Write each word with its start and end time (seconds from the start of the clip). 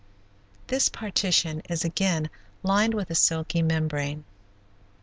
This 0.65 0.89
partition 0.89 1.61
is 1.69 1.85
again 1.85 2.31
lined 2.63 2.95
with 2.95 3.11
a 3.11 3.13
silky 3.13 3.61
membrane. 3.61 4.25